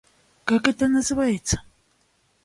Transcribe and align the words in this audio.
Как 0.45 0.67
это 0.67 0.87
называется? 0.87 1.61